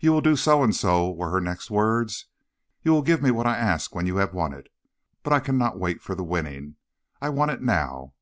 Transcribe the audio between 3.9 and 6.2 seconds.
when you have won it. But I cannot wait for